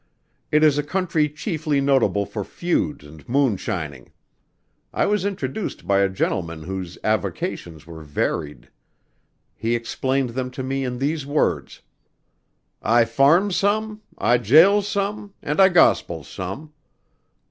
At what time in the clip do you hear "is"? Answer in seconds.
0.63-0.79